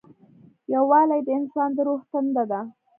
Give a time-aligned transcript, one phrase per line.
[0.73, 2.59] یووالی د انسان د روح تنده ده.